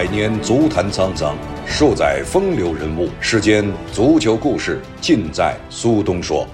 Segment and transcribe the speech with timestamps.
[0.00, 6.48] 百年足坛沧桑，数载风流人物，世间足球故事尽在苏东说。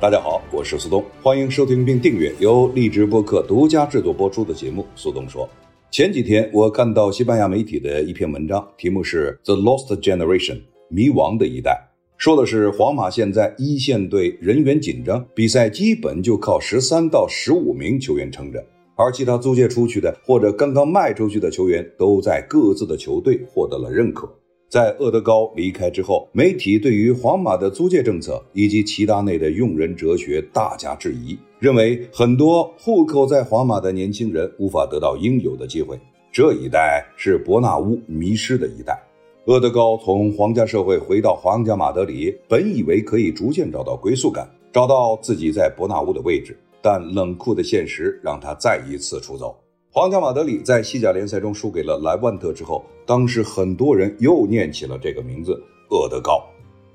[0.00, 5.44] 大家好，我是苏东，欢迎收听并订阅由荔枝播客独家制作播出的节目《苏东说》。
[5.90, 10.54] 前几天我看到西班牙媒体的一篇文章，题目是《The Lost Generation》，
[10.88, 18.64] 迷惘的一代，说的是皇马现在一线队人员紧张，比赛基本就靠十三到十五名球员撑着。
[18.96, 24.28] 而其他租借出去的或者刚刚卖出去的球员，都在各自的球队获得了认可。
[24.68, 35.96] 在厄德高离开之后，媒体对于皇马的租借政策以及齐达内的用人哲学大加质疑，认为很多户口在皇马的年轻人无法得到应有的机会。
[36.32, 39.00] 这一代是伯纳乌迷失的一代。
[39.44, 46.58] 厄德高从皇家社会回到皇家马德里，本以为可以逐渐找到归宿感，找到自己在伯纳乌的位置。
[46.82, 49.56] 但冷酷的现实让他再一次出走。
[49.90, 55.58] 皇家马德里在西甲联赛中输给了莱万特之后，当时很多人又念起了这个名字——
[55.90, 56.44] 厄德高。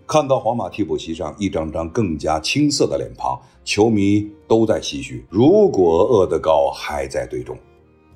[0.05, 7.57] 看到皇马替补席上一张张更加青涩的脸庞，球迷都在唏嘘：如果厄德高还在队中。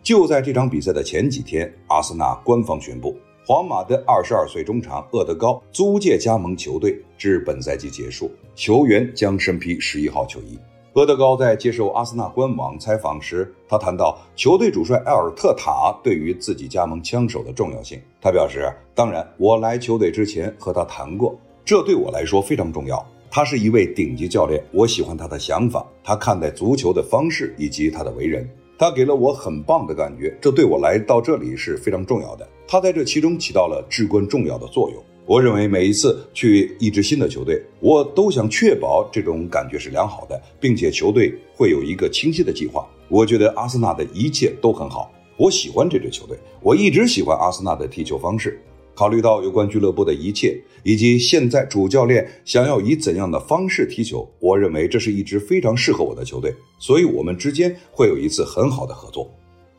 [0.04, 10.60] 就在这场比赛的前几天，阿森纳官方宣布，皇马的二十二岁中场厄德高租借加盟球队，至本赛季结束，球员将身披十一号球衣。
[10.96, 18.00] 厄德高在接受阿森纳官网采访时，他谈到球队主帅埃尔特塔对于自己加盟枪手的重要性。
[18.22, 23.06] 他表示：“当然，我来球队之前和他谈过，这对我来说非常重要。
[23.30, 28.50] 他是一位顶级教练，我喜欢他的想法，他看待足球的方式以及他的为人。
[28.80, 32.48] 他给了我很棒的感觉，这对我来到这里是非常重要的。
[32.66, 42.88] 他在这其中起到了至关重要的作用。”我认为每一次去一支新的球队，我都想确保这种感觉是良好的，并且球队会有一个清晰的计划。
[43.10, 48.62] 我觉得阿森纳的一切都很好，我喜欢这支球队，我一直喜欢阿森纳的踢球方式。
[48.94, 59.30] 考虑到有关俱乐部的一切，以及现在主教练想要以怎样的方式踢球，我认为这是一支非常适合我的球队，所以我们之间会有一次很好的合作。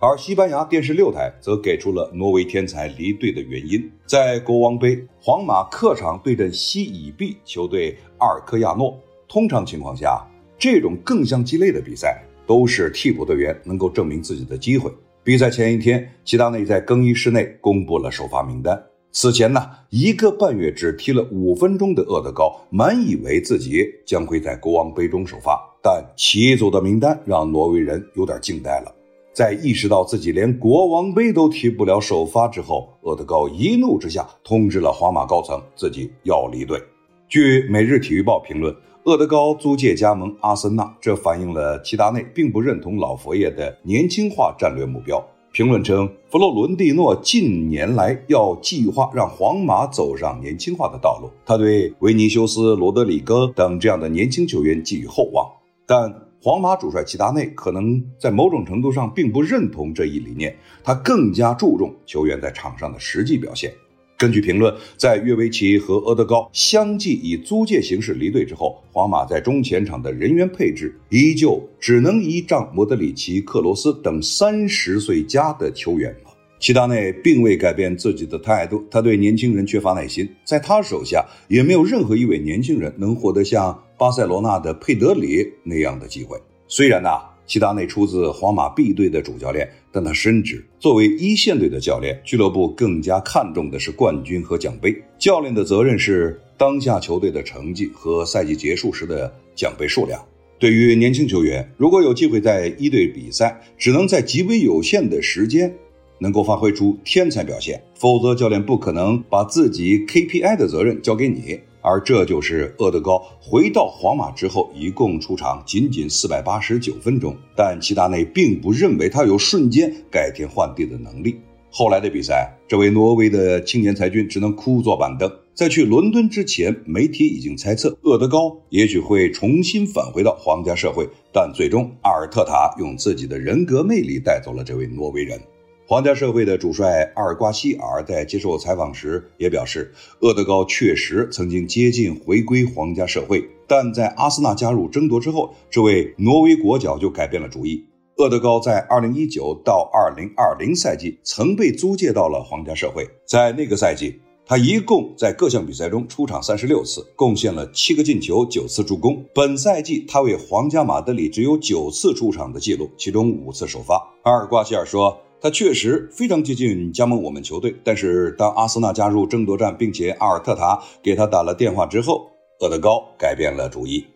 [0.06, 3.90] 而西班牙电视六台则给出了挪威天才离队的原因。
[4.06, 8.96] 在国王杯，皇马客场对阵西乙 B 球队阿尔科亚诺，
[9.26, 10.24] 通常情况下，
[10.56, 14.88] 这种更像鸡肋的比赛，都是替补队员能够证明自己的机会。
[15.24, 18.80] 比赛前一天，齐达内在更衣室内公布了首发名单。
[19.10, 28.92] 此前呢，一个半月只踢了五分钟的厄德高，满以为自己将会在国王杯中首发，但齐祖的名单让挪威人有点惊呆了。
[29.36, 36.82] 在意识到自己连国王杯都踢不了首发之后，厄德高一怒之下通知了皇马高层，自己要离队。
[37.28, 45.22] 据《每日体育报》评论，厄德高租借加盟阿森纳，这反映了齐达内并不认同老佛爷的年轻化战略目标。
[45.52, 55.46] 评论称，弗洛伦蒂诺近年来要计划让皇马走上年轻化的道路，他对维尼修斯、罗德里戈等这样的年轻球员寄予厚望，
[55.86, 56.22] 但。
[56.46, 63.74] 皇马主帅齐达内可能在某种程度上并不认同这一理念，他更加注重球员在场上的实际表现。
[64.16, 76.30] 根据评论，在约维奇和厄德高相继以租借形式离队之后，皇马在中前场的人员配置依旧只能依仗莫德里奇、克罗斯等三十岁加的球员了。
[76.60, 86.38] 齐达内并未改变自己的态度，他对年轻人缺乏耐心，在他手下也没有任何一位年轻人能获得像巴塞罗那的佩德里那样的机会。
[86.68, 94.94] 虽然呐，齐达内出自皇马 B 队的主教练，但他深知作为一线队的教练，俱乐部更加看重的是冠军和奖杯。
[95.18, 100.20] 教练的责任是当下球队的成绩和赛季结束时的奖杯数量。
[100.58, 105.72] 对于年轻球员，如果有机会在一队比赛，只能在极为有限的时间。
[106.18, 111.60] 能够发挥出天才表现，否则教练不可能把自己 KPI 的责任交给你。
[111.88, 117.36] 而这就是厄德高回到皇马之后，一共出场仅仅四百八十九分钟。
[117.56, 121.36] 但齐达内并不认为他有瞬间改天换地的能力。
[121.70, 125.30] 后来的比赛，这位挪威的青年才俊只能枯坐板凳。
[125.54, 135.40] 在去伦敦之前，媒体已经猜测厄德高也许会重新返回到皇家社会，但最终阿尔特塔用自己的人格魅力带走了这位挪威人。
[135.88, 147.84] 皇家社会的主帅阿尔瓜希尔在接受采访时也表示，厄德高确实曾经接近回归皇家社会，但在阿森纳加入争夺之后，这位挪威国脚就改变了主意。
[148.16, 159.24] 厄德高在2019到2020赛季曾被租借到了皇家社会，在那个赛季，他一共在各项比赛中出场36次，贡献了七个进球、九次助攻。
[159.32, 164.02] 本赛季他为皇家马德里只有九次出场的记录，其中五次首发。
[164.24, 165.16] 阿尔瓜希尔说。
[165.40, 167.74] 他确实非常接近加盟我们球队。
[167.84, 172.28] 但是当阿森纳加入争夺战，并且阿尔特塔给他打了电话之后，
[172.60, 174.06] 厄德高改变了主意。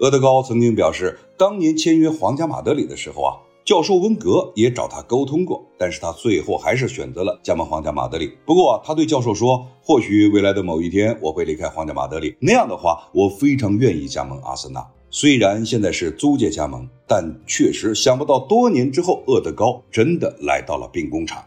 [0.00, 3.36] 厄德高曾经表示，当年签约皇家马德里的时候啊。
[3.64, 8.30] 教授温格也找他沟通过，但是他最后还是选择了加盟皇家马德里。
[8.46, 14.86] 不过他对教授说，或许未来的某一天我会离开皇家马德里，那样的话，我非常愿意加盟阿森纳。
[15.18, 21.42] 虽然现在是租借加盟，但确实想不到多年之后，厄德高真的来到了兵工厂。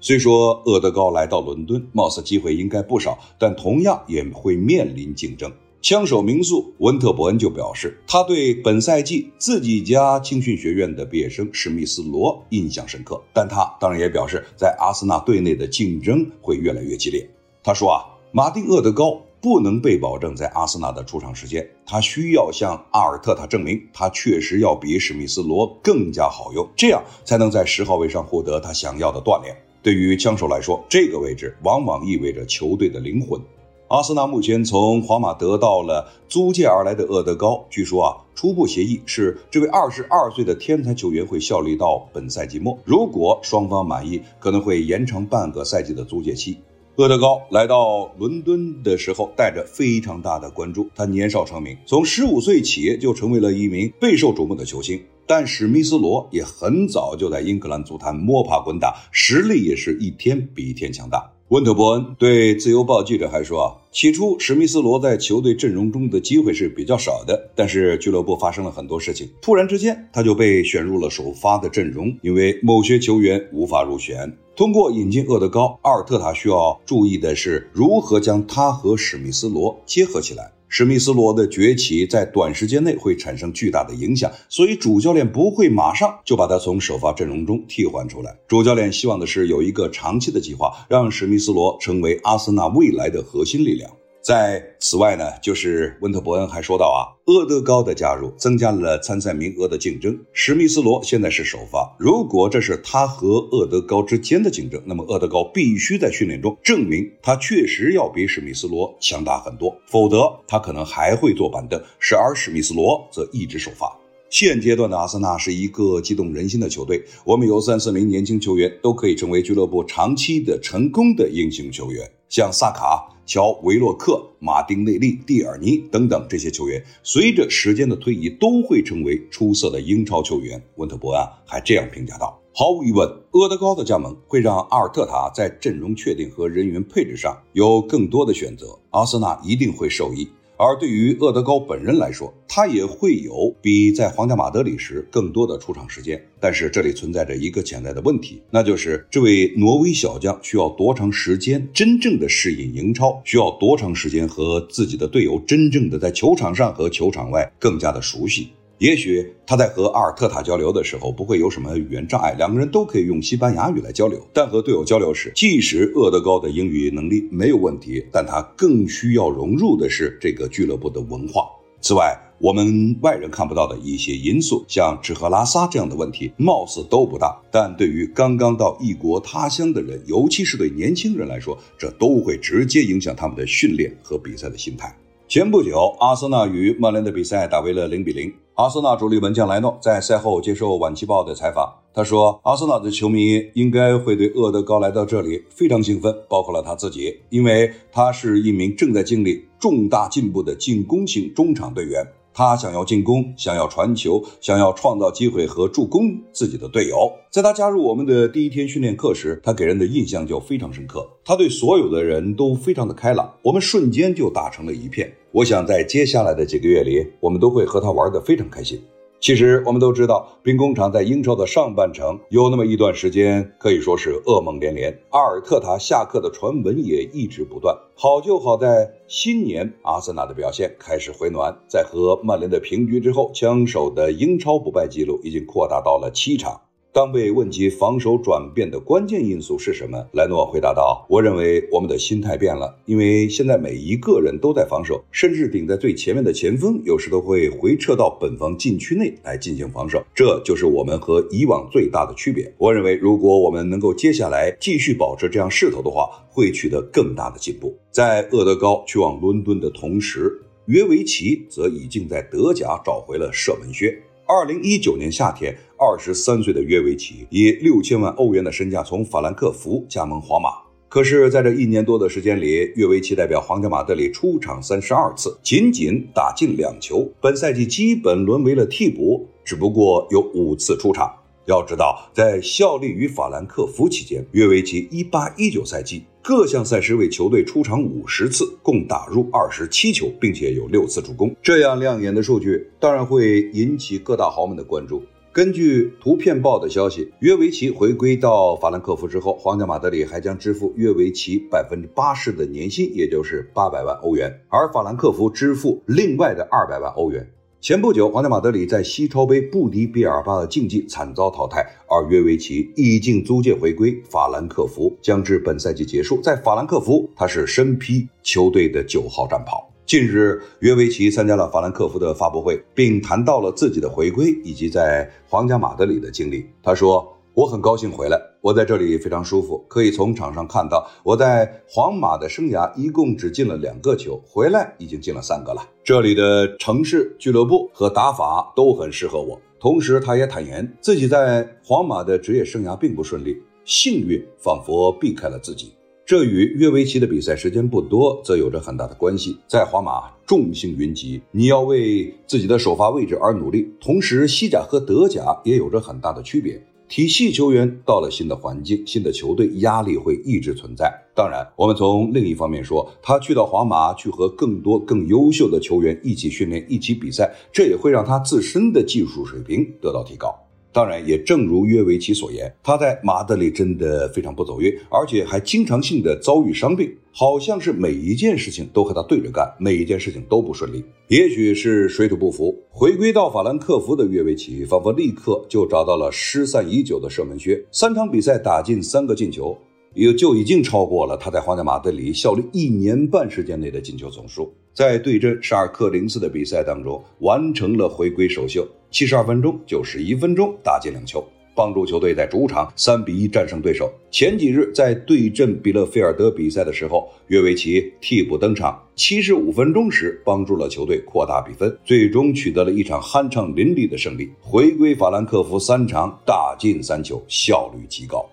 [0.00, 5.52] 虽说厄德高来到伦敦，貌似机会应该不少，但同样也会面临竞争。
[5.82, 13.22] 枪手名宿温特伯恩就表示，他对本赛季自己家青训学院的毕业生史密斯罗印象深刻。
[13.34, 17.28] 但他当然也表示，在阿森纳队内的竞争会越来越激烈。
[17.62, 18.00] 他说啊，
[18.32, 29.56] 马丁厄德高不能被保证在阿森纳的出场时间，他需要向阿尔特塔证明，他确实要比史密斯罗更加好用，这样才能在十号位上获得他想要的锻炼。
[29.82, 33.40] 对于枪手来说，这个位置往往意味着球队的灵魂。
[33.88, 42.78] 阿森纳目前从皇马得到了租借而来的厄德高，据说啊，初步协议是这位二十二岁的天才球员会效力到本赛季末。
[42.84, 46.58] 如果双方满意，可能会延长半个赛季的租借期。
[46.96, 50.88] 厄德高来到伦敦的时候，带着非常大的关注。
[50.94, 55.00] 他年少成名，从十五岁起就成为了一名备受瞩目的球星。
[55.26, 61.30] 但史密斯罗也很早就在英格兰足坛摸爬滚打，实力也是一天比一天强大。
[61.48, 74.36] 温特伯恩对自由报记者还说啊，起初史密斯罗在球队阵容中的机会是比较少的，但是俱乐部发生了很多事情，突然之间他就被选入了首发的阵容，因为某些球员无法入选。
[74.60, 80.52] 通过引进厄德高，阿尔特塔需要注意的是如何将他和史密斯罗结合起来。
[80.68, 88.36] 史密斯罗的崛起在短时间内会产生巨大的影响，所以主教练不会马上就把他从首发阵容中替换出来。
[88.46, 93.90] 主教练希望的是有一个长期的计划，让史密斯罗成为阿森纳未来的核心力量。
[94.22, 100.18] 在此外呢，就是温特伯恩还说到啊，厄德高的加入增加了参赛名额的竞争。
[100.34, 111.82] 史密斯罗现在是首发，如果这是他和厄德高之间的竞争，那么厄德高必须在训练中证明他确实要比史密斯罗强大很多，否则他可能还会坐板凳，
[112.22, 113.90] 而史密斯罗则一直首发。
[114.28, 123.08] 现阶段的阿森纳是一个激动人心的球队，我们有三四名年轻球员都可以成为俱乐部长期的成功的英雄球员，像萨卡。
[123.30, 130.60] 乔维洛克、马丁内利、蒂尔尼等等这些球员，随着时间的推移，都会成为出色的英超球员。
[130.74, 140.28] 温特伯恩还这样评价道：“毫无疑问，厄德高的加盟会让阿尔特塔在阵容确定和人员配置上有更多的选择，阿森纳一定会受益。”
[140.62, 146.22] 而对于厄德高本人来说，他也会有比在皇家马德里时更多的出场时间。
[146.38, 158.50] 但是这里存在着一个潜在的问题，那就是这位挪威小将需要多长时间真正的适应英超，需要多长时间和自己的队友真正的在球场上和球场外更加的熟悉。
[158.80, 164.18] 也许他在和阿尔特塔交流的时候不会有什么语言障碍，两个人都可以用西班牙语来交流。
[164.32, 171.46] 但和队友交流时，即使厄德高的英语能力没有问题，但他更需要融入的是这个俱乐部的文化。
[171.82, 177.38] 此外，我们外人看不到的一些因素，像吃喝拉撒这样的问题，貌似都不大。
[177.52, 184.96] 但对于刚刚到异国他乡的人，尤其是对年轻人来说，这都会直接影响他们的训练和比赛的心态。
[185.30, 188.34] 前不久，阿森纳与曼联的比赛打为了零比零。
[188.54, 207.10] 阿森纳主力门将莱诺在赛后接受《晚期报》的采访，他说：“阿森纳的球迷应该会对厄德高来到这里非常兴奋，包括了他自己，因为他是一名正在经历重大进步的进攻型中场队员。”他想要进攻，想要传球，想要创造机会和助攻自己的队友。
[207.28, 211.06] 在他加入我们的第一天训练课时，他给人的印象就非常深刻。
[211.24, 215.12] 他对所有的人都非常的开朗，我们瞬间就打成了一片。
[215.32, 218.82] 我想在接下来的几个月里，我们都会和他玩得非常开心。
[219.20, 224.98] 其实我们都知道，兵工厂在英超的上半程有那么一段时间可以说是噩梦连连。
[225.10, 227.78] 阿尔特塔下课的传闻也一直不断。
[227.94, 236.60] 好就好在新年，阿森纳的表现开始回暖，在和曼联的平局之后，枪手的英超不败记录已经扩大到了七场。
[236.92, 252.52] 当被问及防守转变的关键因素是什么，莱诺回答道：“我认为我们的心态变了，因为现在每一个人都在防守，甚至顶在最前面的前锋有时都会回撤到本方禁区内来进行防守，这就是我们和以往最大的区别。
[252.58, 257.72] 我认为，如果我们能够接下来继续保持这样势头的话，会取得更大的进步。
[257.92, 270.50] 在厄德高去往伦敦的同时，约维奇则已经在德甲找回了射门靴。”二零一九年夏天，二十三岁的约维奇以六千万欧元的身价从法兰克福加盟皇马。
[270.90, 277.10] 可是，在这一年多的时间里，约维奇代表皇家马德里出场三十二次，仅仅打进两球。
[277.18, 281.10] 本赛季基本沦为了替补，只不过有五次出场。
[281.46, 291.34] 要知道，在效力于法兰克福期间，约维奇一八一九赛季各项赛事为球队出场五十次，共打入二十七球，并且有六次助攻。
[291.40, 295.02] 这样亮眼的数据，当然会引起各大豪门的关注。
[295.32, 307.30] 根据图片报的消息，约维奇回归到法兰克福之后，皇家马德里还将支付约维奇百分之八十的年薪，也就是八百万欧元，而法兰克福支付另外的二百万欧元。
[307.60, 316.20] 前不久，皇家马德里在西超杯不敌比尔巴的竞技惨遭淘汰，而约维奇已经租借回归法兰克福，将至本赛季结束。
[316.20, 319.69] 在法兰克福，他是身披球队的九号战袍。
[319.90, 326.46] 近日，约维奇参加了法兰克福的发布会，并谈到了自己的回归以及在皇家马德里的经历。
[326.62, 327.16] 他说。
[327.32, 335.62] 我很高兴回来，我在这里非常舒服，可以从场上看到我在皇马的生涯一共只进了两个球，回来已经进了三个了。
[335.82, 339.40] 这里的城市、俱乐部和打法都很适合我。
[339.60, 345.72] 同时，他也坦言自己在皇马的职业生涯并不顺利，幸运仿佛避开了自己。
[346.06, 349.36] 这与约维奇的比赛时间不多则有着很大的关系。
[349.46, 356.60] 在皇马众星云集，你要为自己的首发位置而努力，同时西甲和德甲也有着很大的区别。
[356.88, 360.92] 体系球员到了新的环境、新的球队，压力会一直存在。
[361.14, 370.36] 当然，我们从另一方面说，他去到皇马，去和更多更优秀的球员一起训练、一起比赛，这也会让他自身的技术水平得到提高。
[370.72, 380.84] 当然，也正如约维奇所言，他在马德里真的非常不走运，而且还经常性的遭遇伤病，好像是每一件事情都和他对着干，每一件事情都不顺利。
[381.08, 389.56] 也许是水土不服，回归到法兰克福的约维奇，仿佛立刻就找到了失散已久的射门靴，三场比赛打进三个进球。
[389.92, 394.54] 也就已经超过了他在皇家马德里效力一年半时间内的进球总数。
[394.72, 403.92] 在对阵沙尔克零四的比赛当中，完成了回归首秀，七十二分钟九十一分钟打进两球，帮助球队在主场三比一战胜对手。
[404.10, 414.30] 前几日在对阵比勒菲尔德比赛的时候，约维奇替补登场，七十五分钟时帮助了球队扩大比分，最终取得了一场酣畅淋漓的胜利。
[414.40, 418.28] 回归法兰克福三场大进三球，效率极高。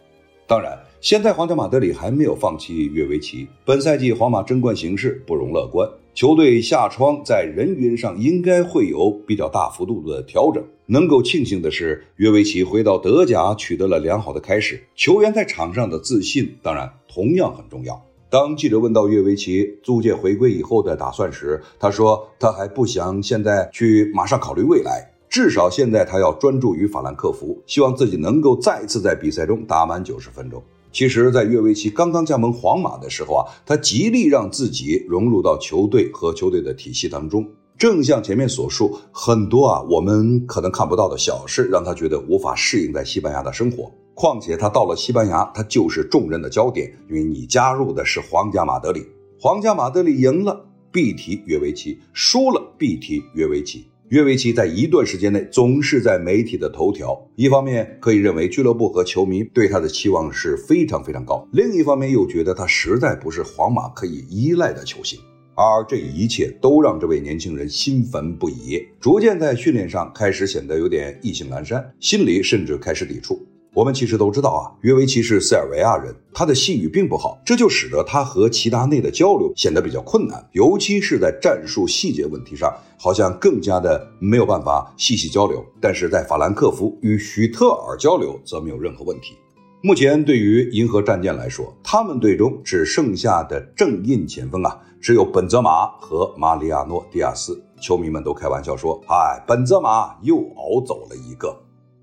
[0.47, 0.77] 当然。
[0.99, 3.47] 现在皇家马德里还没有放弃约维奇。
[3.63, 5.87] 本赛季皇马争冠形势不容乐观，
[6.17, 10.63] 球队下窗在人员上应该会有比较大幅度的调整。
[10.87, 18.03] 能够庆幸的是，约维奇回到德甲取得了良好的开始，球员在场上的自信当然同样很重要。
[18.31, 25.11] 当记者问到约维奇租借回归以后的打算时，他说他还不想现在去马上考虑未来。
[25.29, 30.63] 至少现在他要专注于法兰克福，希望自己能够再次在比赛中打满九十分钟。
[30.97, 37.47] 其实，在约维奇刚刚加盟皇马的时候啊，他极力让自己融入到球队和球队的体系当中。
[37.77, 43.91] 正像前面所述，很多啊我们可能看不到的小事，让他觉得无法适应在西班牙的生活。
[44.15, 49.05] 况且他到了西班牙，他就是众人的焦点，因为你加入的是皇家马德里。
[49.39, 53.85] 皇家马德里赢了必提约维奇，输了必提约维奇。
[54.09, 65.19] 约维奇在一段时间内总是在媒体的头条，一方面可以认为俱乐部和球迷对他的期望是非常非常高，另一方面又觉得他实在不是皇马可以依赖的球星，
[65.55, 73.45] 而这一切都让这位年轻人心烦不已，逐渐在训练上开始显得有点意兴阑珊，心里甚至开始抵触。
[73.77, 85.63] 我们其实都知道啊，约维奇是塞尔维亚人，他的西语并不好，这就使得他和齐达内的交流显得比较困难，尤其是在战术细节问题上，好像更加的没有办法细细交流。
[85.79, 89.35] 但是在法兰克福与许特尔交流则没有任何问题。
[89.83, 97.63] 目前对于银河战舰来说，他们队中只剩下的正印前锋啊，只有本泽马和马里亚诺·迪亚斯。
[97.79, 101.55] 球迷们都开玩笑说：“嗨，本泽马又熬走了一个。”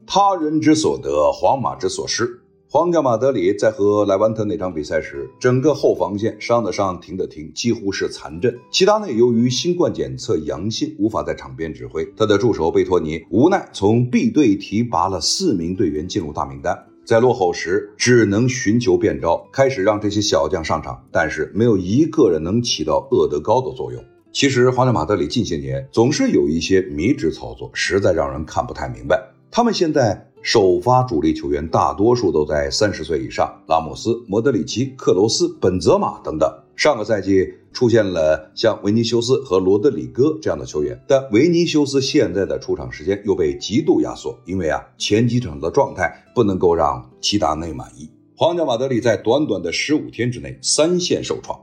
[0.06, 2.40] 他人之所得，皇马之所失。
[2.68, 8.54] 皇家马德里在和莱万特那场比赛时，整个后防线伤的伤，停的停，几乎是残阵。
[8.70, 12.04] 齐达内由于新冠检测阳性，无法在场边指挥。
[12.16, 24.04] 他的助手贝托尼无奈从 B 队提拔了四名队员进入大名单，在落后时只能寻求变招，开始让这些小将上场，但是没有一个人能起到厄德高的作用。
[24.32, 29.30] 其实，皇家马德里近些年总是有一些迷之操作，实在让人看不太明白。
[29.56, 36.52] 他们现在首发主力球员大多数都在三十岁以上，拉莫斯、莫德里奇、克罗斯、本泽马等等。
[36.74, 48.10] 上个赛季出现了像维尼修斯和罗德里戈这样的球员，但维尼修斯现在的出场时间又被极度压缩，因为啊前几场的状态不能够让齐达内满意。
[48.36, 51.56] 皇家马德里在短短的十五天之内三线受创，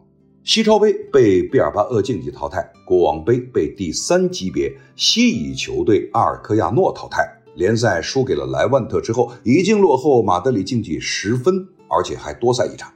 [0.45, 12.91] 西超杯被毕尔巴鄂竞技淘汰，国王杯被第三级别西乙球队阿尔科亚诺淘汰，联赛输给了莱万特之后，已经落后马德里竞技十分，而且还多赛一场。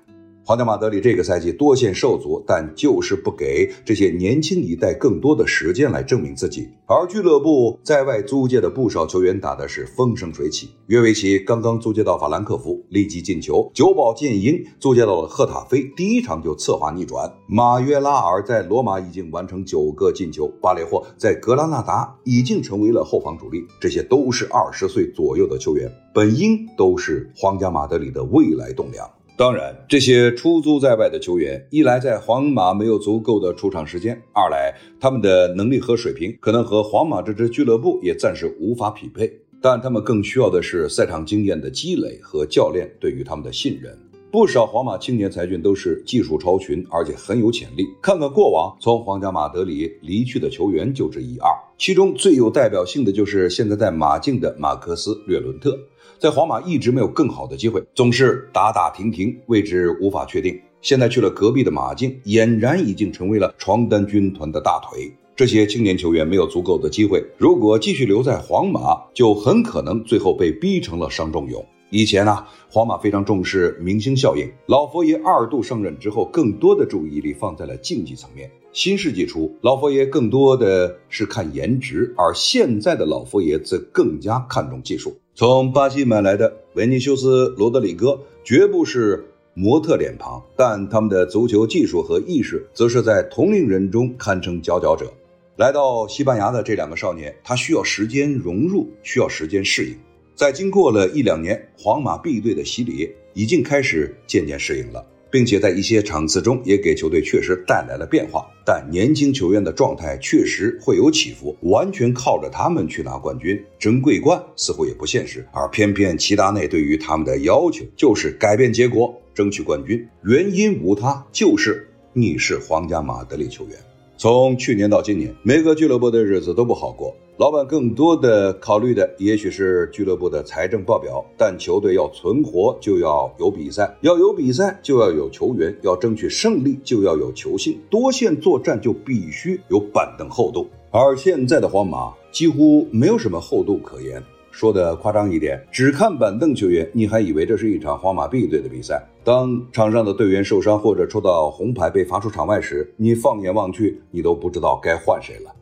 [0.48, 6.70] 皇家马德里这个赛季多线受阻，但就是不给这些年轻一代更多的时间来证明自己。
[6.86, 10.70] 而俱乐部在外租借的不少球员打的是风生水起。
[10.86, 23.66] 约维奇刚刚租借到法兰克福，立即进球；久保建英租借到了赫塔菲，第一场就策划逆转；马约拉尔在罗马已经完成九个进球；巴列霍在格拉纳达已经成为了后防主力。
[23.82, 29.10] 这些都是二十岁左右的球员，本应都是皇家马德里的未来栋梁。
[29.38, 39.30] 当然，这些出租在外的球员，一来在皇马没有足够的出场时间，二来他们的能力和水平可能和皇马这支俱乐部也暂时无法匹配。
[39.62, 43.94] 但他们更需要的是赛场经验的积累和教练对于他们的信任。
[44.32, 47.88] 不少皇马青年才俊都是技术超群，而且很有潜力。
[48.02, 55.78] 看看过往从皇家马德里离去的球员就这一二，其中最有代表性的就是现在在马竞的马克斯·略伦特。
[56.18, 60.58] 在皇马一直没有更好的机会，总是打打停停，位置无法确定。
[60.82, 65.12] 现在去了隔壁的马竞，俨然已经成为了床单军团的大腿。
[65.36, 71.64] 这些青年球员没有足够的机会，如果继续留在皇马，就很可能最后被逼成了伤仲永。
[71.90, 78.50] 以前呢，皇马非常重视明星效应，老佛爷二度上任之后，更多的注意力放在了竞技层面。
[78.76, 85.16] 新世纪初，老佛爷更多的是看颜值，而现在的老佛爷则更加看重技术。
[85.34, 95.10] 从巴西买来的维尼修斯·罗德里戈绝不是模特脸庞，但他们的足球技术和意识则是在同龄人中堪称佼佼者。
[95.56, 99.96] 来到西班牙的这两个少年，他需要时间融入，需要时间适应。
[100.36, 105.08] 在经过了一两年皇马 B 队的洗礼，已经开始渐渐适应了。
[105.36, 115.46] 并且在一些场次中也给球队确实带来了变化，但年轻球员的状态确实会有起伏，完全靠着他们去拿冠军、争桂冠似乎也不现实。
[115.52, 123.76] 而偏偏齐达内对于他们的要求就是改变结果、争取冠军，原因无他，就是你是皇家马德里球员。
[124.16, 127.14] 从去年到今年，每个俱乐部的日子都不好过。
[127.38, 140.66] 老板更多的考虑的也许是俱乐部的财政报表，但球队要存活就要有比赛，要有比赛就要有球员，要争取胜利就要有球星，多线作战就必须有板凳厚度。
[140.92, 144.24] 而现在的皇马几乎没有什么厚度可言。
[144.50, 149.06] 说的夸张一点，只看板凳球员，你还以为这是一场皇马 B 队的比赛。
[149.26, 155.54] 当场上的队员受伤或者抽到红牌被罚出场外时，你放眼望去，你都不知道该换谁了。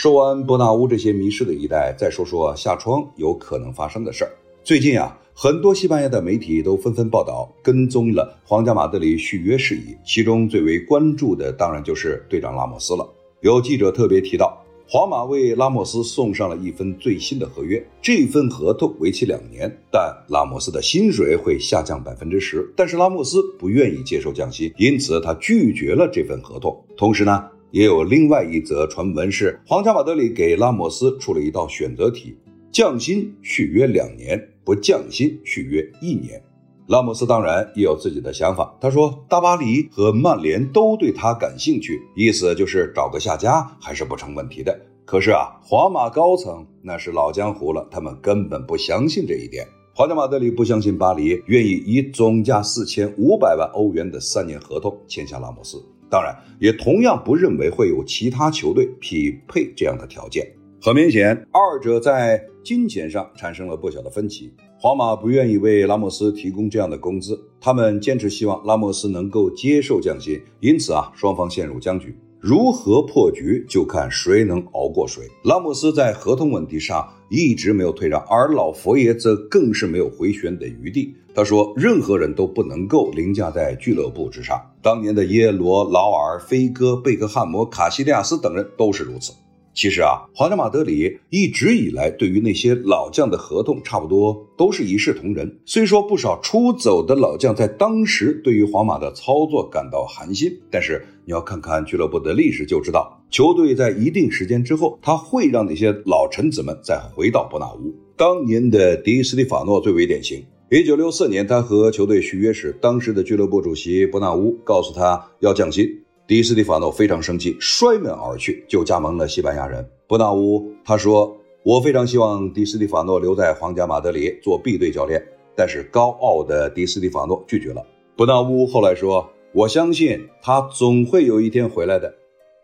[0.00, 4.30] 说完伯纳乌这些迷失的一代，再说说下窗有可能发生的事儿。
[4.64, 13.06] 最近啊，很多西班牙的媒体都纷纷报道跟踪了皇家马德里续约事宜，其中最为关注的当然就是队长拉莫斯了。
[13.42, 14.56] 有记者特别提到。
[14.88, 22.66] 皇马为拉莫斯送上了一份最新的合约，这份合同为期两年，但拉莫斯的薪水会下降百分之十。
[22.74, 26.76] 但是拉莫斯不愿意接受降薪，因此他拒绝了这份合同。
[26.96, 32.36] 同时呢，也有另外一则传闻是，皇家马德里给拉莫斯出了一道选择题：
[32.72, 36.42] 降薪续约两年，不降薪续约一年。
[36.88, 38.76] 拉莫斯当然也有自己的想法。
[38.80, 44.76] 他说：“大巴黎和曼联都对他感兴趣，意思就是找个下家还是不成问题的。
[45.04, 49.64] 可是啊，皇马高层那是老江湖了，他们根本不相信这一点。
[49.94, 55.80] 皇家马德里不相信巴黎愿意以总价四千五百万欧元的三年合同签下拉莫斯，
[56.10, 60.46] 当然也同样不认为会有其他球队匹配这样的条件。
[60.82, 72.16] 很明显，二者在金钱上产生了不小的分歧。”皇马不愿意为拉莫斯提供这样的工资，他们坚持希望拉莫斯能够接受降薪，因此啊，双方陷入僵局。
[72.38, 75.22] 如何破局，就看谁能熬过谁。
[75.44, 81.14] 拉莫斯在合同问题上一直没有退让，而老佛爷则更是没有回旋的余地。
[81.34, 84.60] 他说：“任何人都不能够凌驾在俱乐部之上。
[84.82, 89.32] 当年的耶罗、劳尔、飞哥、贝克汉姆、卡西利亚斯等人都是如此。”
[89.72, 95.60] 其实啊，皇家马德里一直以来对于那些老将的合同，差不多都是一视同仁。
[95.64, 107.94] 虽说不少出走的老将在当时对于皇马的操作感到寒心，但是你要看看俱乐部的历史就知道，球队在一定时间之后，他会让那些老臣子们再回到伯纳乌。
[108.16, 110.44] 当年的迪斯蒂法诺最为典型。
[110.72, 115.84] 一九六四年，他和球队续约时，当时的俱乐部主席伯纳乌告诉他要降薪。
[116.28, 120.70] 迪斯蒂法诺非常生气，摔门而去，就加盟了西班牙人伯纳乌。
[120.84, 125.20] 他说：“我非常希望迪斯蒂法诺留在皇家马德里做 B 队教练，
[125.56, 127.84] 但是高傲的迪斯蒂法诺拒绝了。”
[128.16, 132.14] 伯纳乌后来说：“我相信他总会有一天回来的。”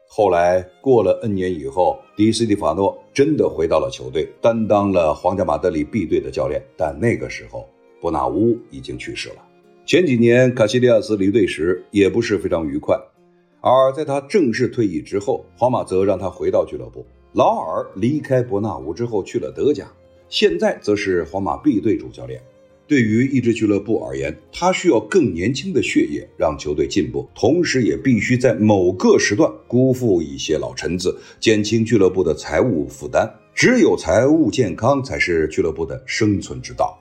[0.09, 7.69] 后来过了 N 年以后，迪斯蒂法诺真的回到了球队，担当了皇家马德里 B 队的教练，但那个时候
[8.07, 9.35] 伯纳乌已经去世了。
[9.85, 12.97] 前几年卡西利亚斯离队时也不是非常愉快。
[13.61, 17.05] 而在他正式退役之后，皇马则让他回到俱乐部。
[17.33, 19.91] 劳尔离开伯纳乌之后去了德甲，
[20.29, 22.41] 现在则是皇马 B 队主教练。
[22.87, 33.29] 对于一支俱乐部而言，他需要更年轻的血液让球队进步，同时也必须在某个时段辜负一些老臣子，减轻俱乐部的财务负担。
[33.53, 36.97] 只有财务健康才是俱乐部的生存之道。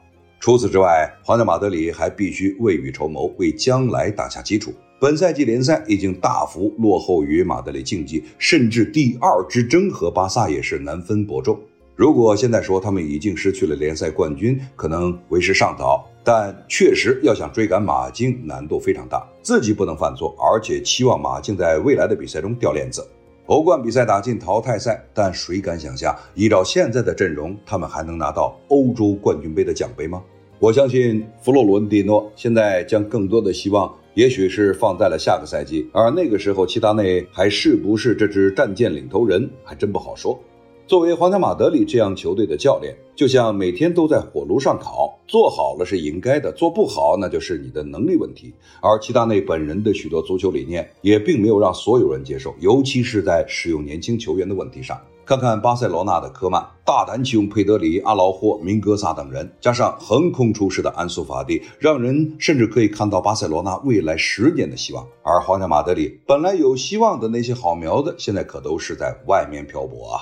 [0.46, 4.72] 除此之外，皇家马德里还必须未雨绸缪，为将来打下基础。
[5.00, 11.60] 本赛季联赛已经大幅落后于马德里竞技，甚至第二之争和巴萨也是难分伯仲。
[11.96, 23.04] 如果现在说他们已经失去了联赛冠军，可能为时尚早，但确实要想追赶马竞难度非常大，自己不能犯错，而且期望马竞在未来的比赛中掉链子。
[23.48, 30.22] 欧冠比赛打进淘汰赛，但谁敢想象，依照现在的阵容，他们还能拿到欧洲冠军杯的奖杯吗？
[30.60, 33.94] 我相信弗洛伦蒂诺现在将更多的希望。
[34.14, 40.40] 也许是放在了下个赛季，而那个时候齐达内还是不是这支战舰领头人，还真不好说。
[40.88, 48.54] 作为皇家马德里这样球队的教练，就像每天都在火炉上烤，做好了是应该的，做不好那就是你的能力问题。
[48.80, 54.98] 而齐达内本人的许多足球理念也并没有让所有人接受，尤其是在使用年轻球员的问题上。
[55.26, 65.04] 看看巴塞罗那的科曼，大胆启用佩德里、阿劳霍、明格萨等人，加上横空出世的安苏法蒂，让人甚至可以看到巴塞罗那未来十年的希望。
[65.24, 70.22] 而皇家马德里本来有希望的那些好苗子，现在可都是在外面漂泊啊！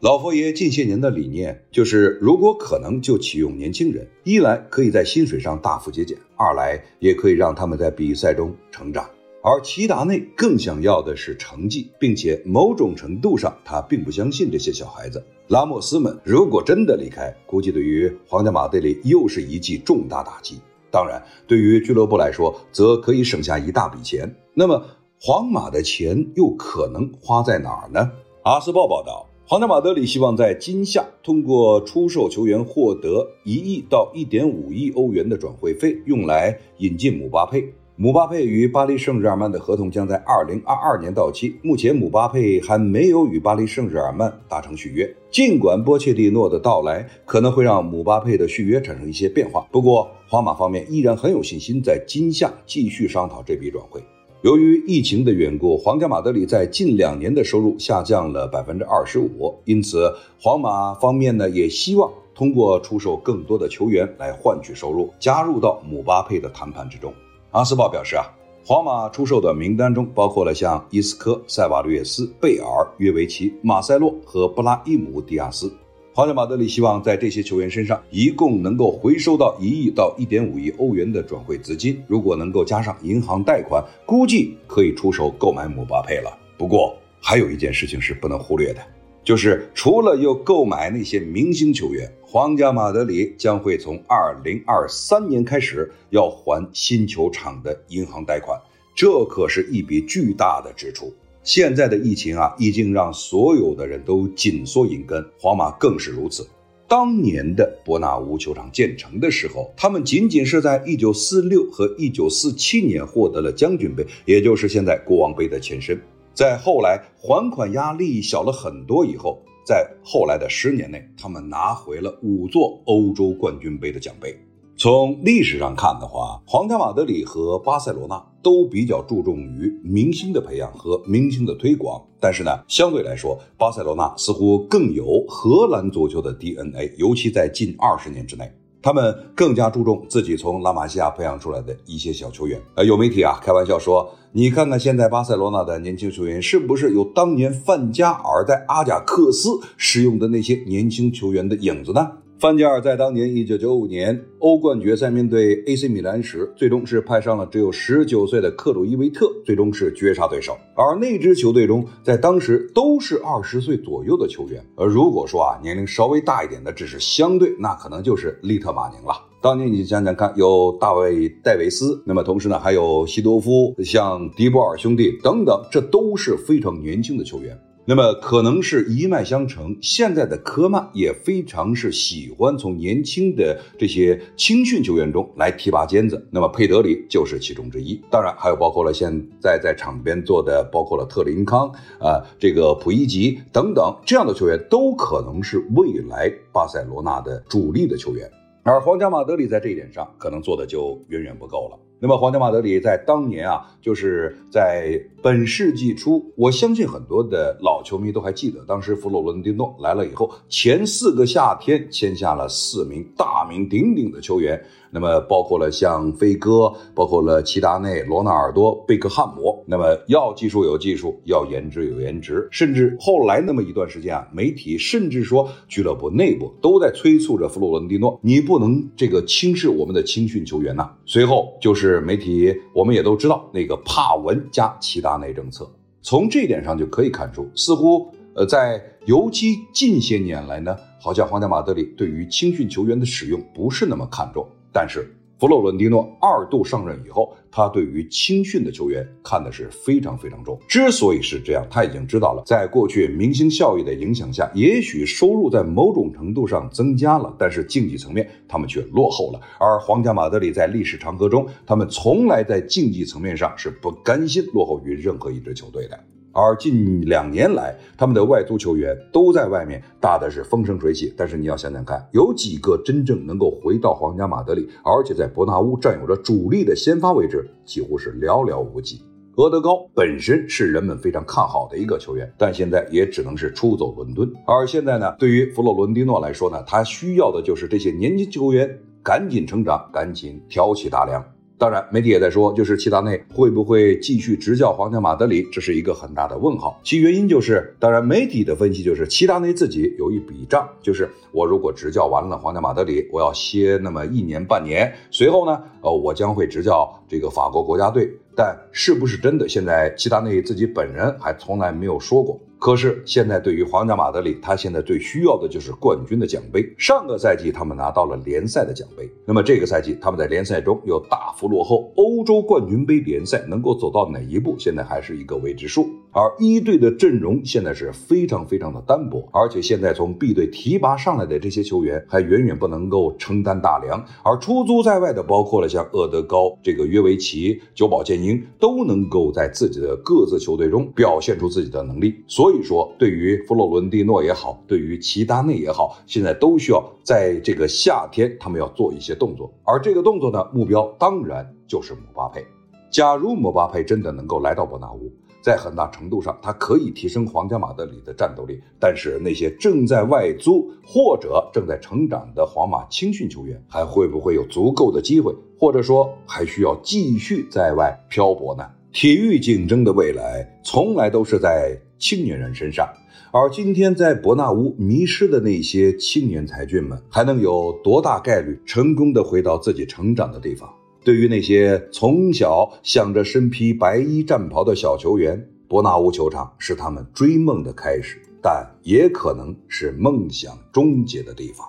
[0.00, 9.08] 老佛爷近些年的理念就是，如果可能就启用年轻人，一来可以在薪水上大幅节俭，二来也可以让他们在比赛中成长。
[9.46, 15.22] 而齐达内更想要的是成绩，并且某种程度上，他并不相信这些小孩子。
[15.48, 20.58] 拉莫斯们如果真的离开，估计对于皇家马德里又是一记重大打击。
[20.90, 24.34] 当然，对于俱乐部来说，则可以省下一大笔钱。
[24.54, 24.82] 那么，
[25.20, 28.10] 皇马的钱又可能花在哪儿呢？
[28.44, 37.70] 阿斯报报道，皇家马德里希望在今夏通过出售球员获得一亿到一点五亿欧元的转会费，用来引进姆巴佩。
[37.96, 41.54] 姆巴佩与巴黎圣日耳曼的合同将在二零二二年到期。
[41.62, 45.08] 目前，姆巴佩还没有与巴黎圣日耳曼达成续约。
[45.30, 54.02] 尽管波切蒂诺的到来可能会让姆巴佩的续约产生一些变化，不过皇马方面依然很有信心在今夏继续商讨这笔转会。
[54.42, 67.14] 由于疫情的缘故，皇家马德里在近两年的收入下降了百分之二十五，因此皇马方面呢也希望通过出售更多的球员来换取收入，加入到姆巴佩的谈判之中。
[67.54, 68.26] 阿斯报表示啊，
[68.66, 75.72] 皇马出售的名单中包括了像伊斯科、塞瓦略斯、贝尔、约维奇、马塞洛和布拉伊姆·迪亚斯。
[76.12, 82.02] 皇家马德里希望在这些球员身上一共能够回收到一亿到一点五亿欧元的转会资金。
[82.08, 86.36] 如果能够加上银行贷款，估计可以出手购买姆巴佩了。
[86.58, 88.80] 不过还有一件事情是不能忽略的。
[89.24, 98.60] 就是除了又购买那些明星球员，皇家马德里将会从二零二三年开始要还新球场的银行贷款，
[98.94, 101.10] 这可是一笔巨大的支出。
[101.42, 106.46] 现在的疫情啊，已经让所有的人都紧缩银根，皇马更是如此。
[106.86, 115.98] 当年的伯纳乌球场建成的时候，他们仅仅是在一九四六和一九四七年获得了将军杯，也就是现在国王杯的前身。
[116.34, 124.36] 在后来还款压力小了很多以后，在后来的十年内，他们拿回了五座欧洲冠军杯的奖杯。
[124.76, 138.50] 从历史上看的话，皇家马德里和巴塞罗那都比较注重于明星的培养和明星的推广，但是呢，相对来说，巴塞罗那似乎更有荷兰足球的 DNA，尤其在近二十年之内。
[138.84, 142.60] 他们更加注重自己从拉玛西亚培养出来的一些小球员。
[142.74, 160.54] 呃，有媒体啊开玩笑说：“你看看现在巴塞罗那的年轻球员，是不是有当年范加尔在阿贾克斯使用的那些年轻球员的影子呢？”范加尔在当年一九九五年欧冠决赛面对 AC 米兰时，最终是派上了只有十九岁的克鲁伊维特，最终是绝杀对手。
[160.74, 164.62] 而那支球队中，在当时都是二十岁左右的球员。
[164.76, 169.14] 而如果说啊年龄稍微大一点的，只是相对，那可能就是利特马宁了。
[169.40, 177.58] 当年你想想看，有大卫戴维斯，那么同时呢还有西多夫，像迪波尔兄弟等等，这都是非常年轻的球员。
[177.86, 186.26] 那么可能是一脉相承，现在的科曼也非常是喜欢从年轻的这些青训球员中来提拔尖子。
[186.30, 191.70] 那么佩德里就是其中之一，当然还有包括了现在在场边做的，包括了特林康
[192.00, 198.30] 啊，这个普伊吉等等这样的球员，都可能是未来巴塞罗那的主力的球员。
[198.62, 201.78] 而皇家马德里在这一点上可能做的就远远不够了。
[202.00, 219.64] 那么皇家马德里在当年啊，就是在本世纪初，我相信很多的老球迷都还记得，当时弗洛伦蒂诺来了以后，前四个夏天签下了四名大名鼎鼎的球员，那么包括了像飞哥，包括了齐达内、罗纳尔多、贝克汉姆。
[219.66, 230.92] 那么要技术有技术，要颜值有颜值，甚至后来那么一段时间啊，媒体甚至说俱乐部内部都在催促着弗洛伦蒂诺，你不能这个轻视我们的青训球员呐。
[231.06, 231.94] 随后就是。
[232.04, 235.68] 媒体我们也都知道那个帕文加齐达内政策，
[236.02, 245.14] 从这一点上就可以看出，似乎呃在尤其近些年来呢，好像皇家马德里对于青训球员的使用不是那么看重，但是。
[245.38, 250.58] 弗洛伦蒂诺二度上任以后，他对于青训的球员看的是非常非常重。
[250.68, 259.40] 之所以是这样，他已经知道了，在过去明星效益的影响下，也许收入在某种程度上增加了，但是竞技层面他们却落后了。
[259.58, 265.98] 而皇家马德里在历史长河中，他们从来在竞技层面上是不甘心落后于任何一支球队的。
[266.34, 271.14] 而近两年来，他们的外租球员都在外面打的是风生水起。
[271.16, 279.00] 但是你要想想看，有几个真正能够回到皇家马德里，而且在伯纳乌占有着主力的先发位置，几乎是寥寥无几。
[279.36, 284.28] 俄德高本身是人们非常看好的一个球员，但现在也只能是出走伦敦。
[284.46, 291.24] 而现在呢，对于弗洛伦蒂诺来说呢，他需要的就是这些年轻球员赶紧成长，赶紧挑起大梁。
[291.56, 296.80] 当然，媒体也在说，就是齐达内会不会继续执教皇家马德里，这是一个很大的问号。
[296.82, 308.12] 其原因就是，当然媒体的分析就是，齐达内自己有一笔账，就是我如果执教完了皇家马德里，我要歇那么一年半年，随后呢，呃，我将会执教这个法国国家队。
[308.36, 312.40] 但是不是真的，现在齐达内自己本人还从来没有说过。
[312.58, 316.74] 可是现在对于皇家马德里，他现在最需要的就是冠军的奖杯。
[316.78, 321.92] 上个赛季他们拿到了联赛的奖杯，那么这个赛季他们在联赛中又大幅落后。
[321.96, 325.90] 欧洲冠军杯联赛能够走到哪一步，现在还是一个未知数。
[326.14, 334.02] 而一队的阵容现在是非常非常的单薄，而且现在从 B 队提拔上来的这些球员还远远不能够承担大梁。
[334.24, 342.16] 而出租在外的，包括了像厄德高、这个约维奇、久保建英，都能够在自己的各自球队中表现出自己的能力。
[342.26, 342.54] 所以。
[342.64, 349.52] 说，对于弗洛伦蒂诺也好，对于齐达内也好，现在都需要在这个夏天，他们要做一些动作。
[349.64, 352.42] 而这个动作呢，目标当然就是姆巴佩。
[352.90, 355.12] 假如姆巴佩真的能够来到伯纳乌，
[355.44, 358.58] 在很大程度上，他可以提升皇家马德里的战斗力。
[358.80, 368.64] 但是那些正在外租或者正在成长的皇马青训球员，还会不会有足够的机会，或者说还需要继续在外漂泊呢？
[368.90, 371.78] 体育竞争的未来，从来都是在。
[371.96, 372.86] 青年人身上，
[373.32, 380.68] 而今天在伯纳乌迷失的那些青年才俊们，还能有多大概率成功的回到自己成长的地方？
[381.04, 391.68] 对于那些从小想着身披白衣战袍的小球员，伯纳乌球场是他们追梦的开始，但也可能是梦想终结的地方。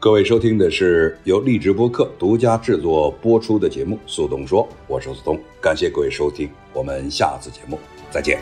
[0.00, 7.78] 各位收听的是由荔枝播客独家制作播出的节目《速东说》，我是速东，感谢各位收听，我们下次节目
[8.10, 8.40] 再见。